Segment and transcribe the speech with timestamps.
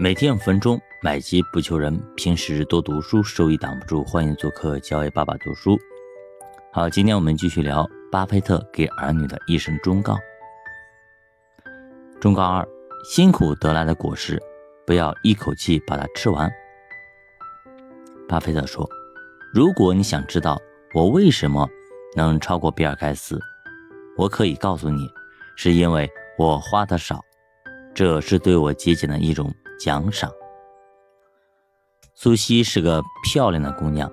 [0.00, 2.00] 每天五分钟，买机不求人。
[2.14, 4.04] 平时多读书，收益挡不住。
[4.04, 5.76] 欢迎做客教 A 爸爸读书。
[6.72, 10.16] 好，今天我们继续聊巴菲特给儿女的一生忠告。
[12.20, 12.64] 忠告二：
[13.02, 14.40] 辛苦得来的果实，
[14.86, 16.48] 不要一口气把它吃完。
[18.28, 18.88] 巴菲特说
[19.52, 20.62] ：“如果你想知道
[20.94, 21.68] 我为什么
[22.14, 23.36] 能超过比尔盖茨，
[24.16, 25.10] 我可以告诉你，
[25.56, 26.08] 是因为
[26.38, 27.20] 我花的少，
[27.92, 30.30] 这是对我节俭的一种。”奖赏。
[32.14, 34.10] 苏西是个漂亮的姑娘，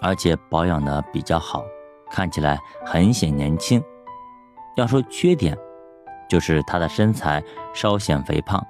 [0.00, 1.64] 而且保养的比较好，
[2.10, 3.82] 看起来很显年轻。
[4.76, 5.56] 要说缺点，
[6.28, 7.42] 就是她的身材
[7.74, 8.64] 稍显肥胖。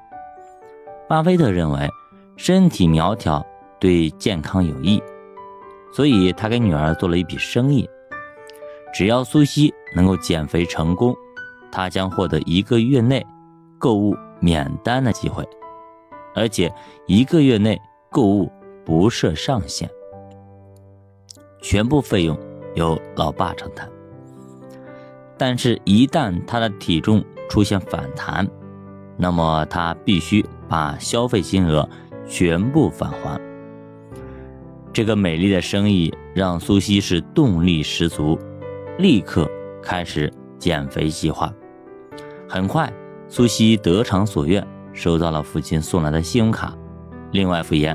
[1.09, 1.89] 巴菲特认为
[2.37, 3.45] 身体苗条
[3.79, 5.03] 对健康有益，
[5.93, 7.89] 所以他给女儿做了一笔生意：
[8.95, 11.15] 只要苏西能够减肥成功，
[11.71, 13.25] 他将获得一个月内
[13.79, 15.47] 购物免单的机会。
[16.35, 16.73] 而且
[17.07, 17.81] 一个月内
[18.11, 18.51] 购物
[18.85, 19.89] 不设上限，
[21.63, 22.39] 全部费用
[22.75, 23.89] 由老爸承担。
[25.37, 28.47] 但是，一旦他的体重出现反弹，
[29.17, 31.89] 那么他必须把消费金额
[32.27, 33.41] 全部返还。
[34.93, 38.39] 这个美丽的生意让苏西是动力十足，
[38.99, 39.51] 立刻
[39.83, 41.53] 开始减肥计划。
[42.49, 42.93] 很快，
[43.29, 44.65] 苏西得偿所愿。
[44.95, 46.73] 收到了父亲送来的信用卡，
[47.33, 47.95] 另外敷衍，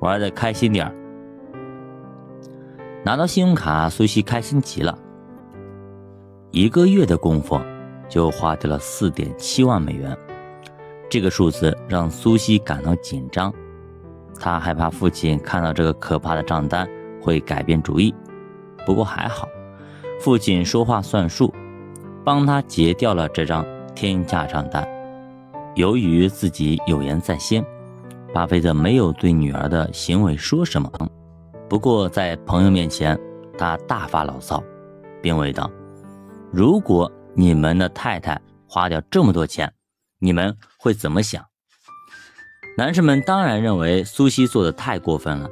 [0.00, 0.94] 玩的开心点。
[3.02, 4.96] 拿到信用卡，苏西开心极了。
[6.50, 7.60] 一个月的功夫，
[8.08, 10.16] 就花掉了四点七万美元。
[11.08, 13.52] 这个数字让苏西感到紧张，
[14.38, 16.88] 他害怕父亲看到这个可怕的账单
[17.22, 18.14] 会改变主意。
[18.84, 19.48] 不过还好，
[20.20, 21.52] 父亲说话算数，
[22.24, 23.64] 帮他结掉了这张
[23.94, 24.86] 天价账单。
[25.76, 27.62] 由于自己有言在先，
[28.32, 30.90] 巴菲特没有对女儿的行为说什么。
[31.68, 33.18] 不过在朋友面前，
[33.58, 34.64] 他大发牢骚，
[35.20, 35.70] 并问道
[36.50, 39.70] ：“如果你们的太太花掉这么多钱，
[40.18, 41.44] 你们会怎么想？”
[42.78, 45.46] 男士们当然认为苏西做的太过分了。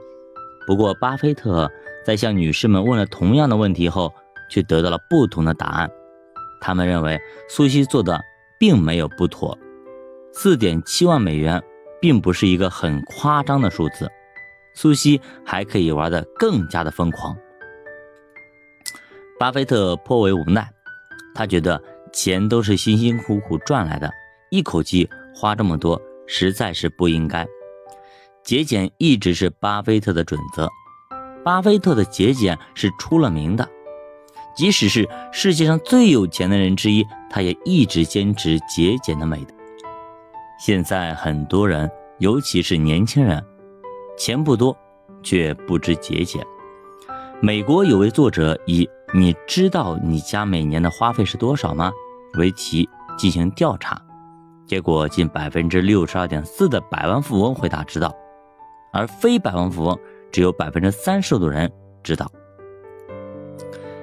[0.67, 1.71] 不过，巴菲特
[2.03, 4.11] 在向女士们问了同样的问题后，
[4.51, 5.91] 却得到了不同的答案。
[6.63, 8.19] 他们认为苏西做的
[8.59, 9.59] 并没有不妥。
[10.37, 11.63] 四点七万美元，
[12.01, 14.11] 并不是一个很夸张的数字。
[14.75, 17.37] 苏西还可以玩得更加的疯狂。
[19.39, 20.69] 巴菲特颇为无奈，
[21.35, 21.81] 他觉得
[22.13, 24.11] 钱都是辛辛苦苦赚来的，
[24.51, 27.47] 一口气花这么多，实在是不应该。
[28.43, 30.69] 节俭一直是巴菲特的准则，
[31.45, 33.67] 巴菲特的节俭是出了名的，
[34.57, 39.55] 即使是世界上最有钱的人之一，他也一直坚持节俭的美德。
[40.67, 43.45] 现在很多人，尤其是年轻人，
[44.17, 44.75] 钱不多，
[45.23, 46.43] 却不知节俭。
[47.39, 51.93] 美国有位作者以“你知道你家每年的花费是多少吗”
[52.41, 52.89] 为题
[53.19, 54.01] 进行调查，
[54.67, 58.11] 结果近百分之六十二点四的百万富翁回答知道，
[58.91, 59.99] 而非百万富翁
[60.33, 61.71] 只有百分之三十多人
[62.03, 62.27] 知道。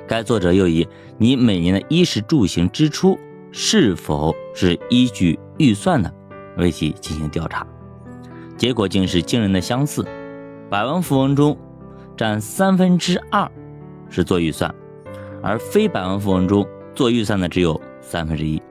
[0.08, 3.18] 该作者又以“你每年的衣食住行支出
[3.52, 6.14] 是否是依据预算的”
[6.58, 7.66] 为其进行调查，
[8.58, 10.06] 结果竟是惊人的相似。
[10.70, 11.58] 百万富翁中，
[12.16, 13.50] 占三分之二
[14.10, 14.74] 是做预算，
[15.42, 18.62] 而非百万富翁中做预算的只有三分之一。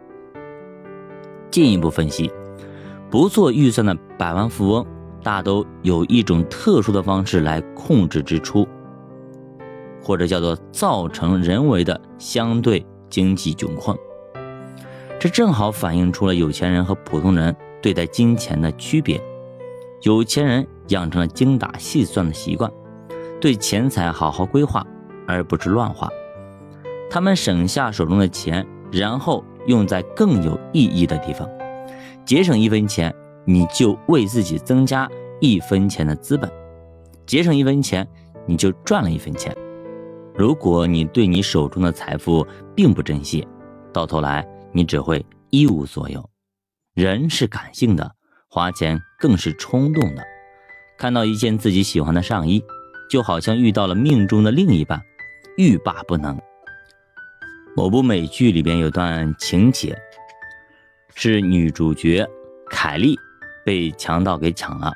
[1.50, 2.30] 进一步分析，
[3.10, 4.86] 不做预算的百万富翁
[5.22, 8.66] 大都有一种特殊的方式来控制支出，
[10.02, 13.96] 或者叫做造成人为的相对经济窘困。
[15.18, 17.54] 这正好反映出了有钱人和普通人。
[17.82, 19.20] 对待金钱的区别，
[20.02, 22.70] 有钱人养成了精打细算的习惯，
[23.40, 24.86] 对钱财好好规划，
[25.26, 26.08] 而不是乱花。
[27.10, 31.48] 他们省下手中的钱，然后用在更有意义的地方。
[32.24, 33.12] 节省一分钱，
[33.44, 35.08] 你就为自己增加
[35.40, 36.48] 一分钱的资本；
[37.26, 38.06] 节省一分钱，
[38.46, 39.56] 你就赚了一分钱。
[40.36, 43.46] 如果你对你手中的财富并不珍惜，
[43.92, 46.24] 到头来你只会一无所有。
[46.94, 48.16] 人是感性的，
[48.48, 50.24] 花钱更是冲动的。
[50.98, 52.62] 看到一件自己喜欢的上衣，
[53.08, 55.00] 就好像遇到了命中的另一半，
[55.56, 56.38] 欲罢不能。
[57.76, 59.96] 某部美剧里边有段情节，
[61.14, 62.28] 是女主角
[62.68, 63.16] 凯莉
[63.64, 64.92] 被强盗给抢了，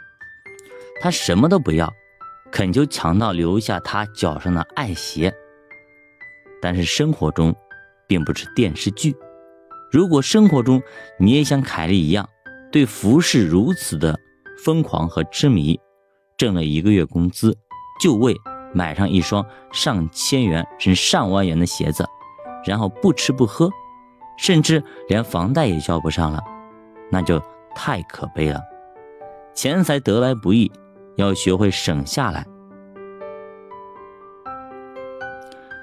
[1.00, 1.90] 她什么都不要，
[2.50, 5.32] 恳求强盗留下她脚上的爱鞋。
[6.60, 7.54] 但是生活中，
[8.08, 9.14] 并不是电视剧。
[9.94, 10.82] 如果生活中
[11.20, 12.28] 你也像凯莉一样，
[12.72, 14.18] 对服饰如此的
[14.64, 15.78] 疯狂和痴迷，
[16.36, 17.56] 挣了一个月工资，
[18.02, 18.34] 就为
[18.72, 22.04] 买上一双上千元甚至上万元的鞋子，
[22.66, 23.70] 然后不吃不喝，
[24.36, 26.42] 甚至连房贷也交不上了，
[27.08, 27.40] 那就
[27.72, 28.60] 太可悲了。
[29.54, 30.72] 钱财得来不易，
[31.14, 32.44] 要学会省下来。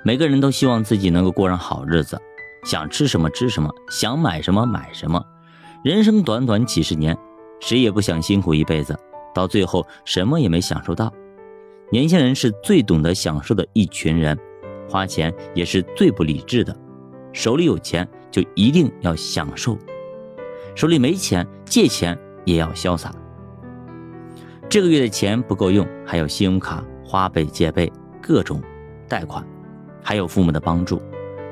[0.03, 2.21] 每个人都希望自己能够过上好日子，
[2.63, 5.23] 想吃什么吃什么，想买什么买什么。
[5.83, 7.17] 人生短短几十年，
[7.59, 8.97] 谁也不想辛苦一辈子，
[9.33, 11.11] 到最后什么也没享受到。
[11.91, 14.37] 年轻人是最懂得享受的一群人，
[14.87, 16.75] 花钱也是最不理智的。
[17.33, 19.77] 手里有钱就一定要享受，
[20.75, 23.13] 手里没钱借钱也要潇洒。
[24.69, 27.91] 这个月的钱不够用，还有信用卡、花呗、借呗、
[28.21, 28.61] 各种
[29.09, 29.45] 贷款，
[30.01, 31.01] 还有父母的帮助。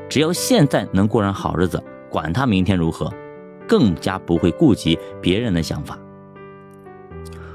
[0.09, 3.13] 只要现在能过上好日子，管他明天如何，
[3.67, 5.97] 更加不会顾及别人的想法。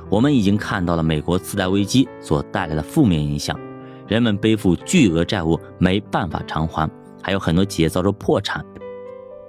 [0.08, 3.58] 我们已经看到了美国次贷危机所带来的负面影响，
[4.06, 6.88] 人们背负巨额债务没办法偿还，
[7.20, 8.64] 还有很多企业遭受破产，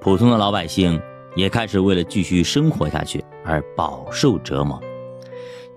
[0.02, 1.00] 普通的老百姓
[1.36, 4.82] 也开始为了继续生活下去而饱受折磨。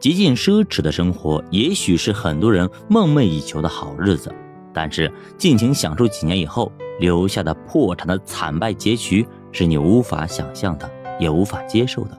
[0.00, 4.32] 极尽奢侈的生活，也许是很多人梦寐以求的好日子，
[4.80, 6.70] 但是尽情享受几年以后
[7.00, 10.88] 留下的破产的惨败结局，是你无法想象的，
[11.19, 12.16] 也无法接受的。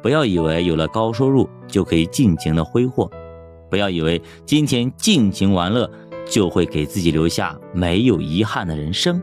[0.00, 3.10] 不要以为有了高收入就可以尽情的挥霍，
[3.68, 5.90] 不要以为今天尽情玩乐
[6.26, 9.22] 就会给自己留下没有遗憾的人生。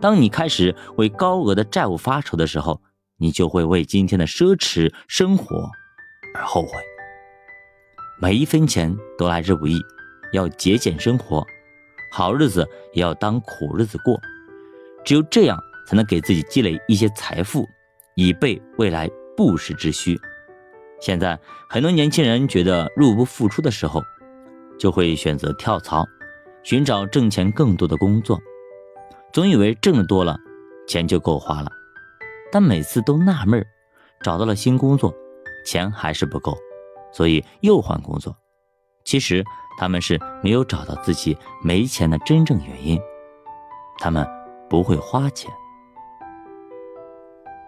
[0.00, 2.80] 当你开始为高额的债务发愁的时候，
[3.18, 5.70] 你就会为今天的奢侈生活。
[6.34, 6.70] 而后悔，
[8.20, 9.80] 每一分钱都来之不易，
[10.32, 11.46] 要节俭生活，
[12.10, 14.20] 好日子也要当苦日子过，
[15.04, 17.68] 只有这样才能给自己积累一些财富，
[18.16, 20.18] 以备未来不时之需。
[21.00, 21.38] 现在
[21.68, 24.02] 很多年轻人觉得入不敷出的时候，
[24.78, 26.06] 就会选择跳槽，
[26.62, 28.40] 寻找挣钱更多的工作，
[29.32, 30.36] 总以为挣得多了，
[30.86, 31.70] 钱就够花了，
[32.50, 33.64] 但每次都纳闷
[34.20, 35.14] 找到了新工作。
[35.64, 36.58] 钱还是不够，
[37.12, 38.36] 所以又换工作。
[39.04, 39.44] 其实
[39.78, 43.00] 他们是没有找到自己没钱的真正原因，
[43.98, 44.26] 他们
[44.68, 45.50] 不会花钱。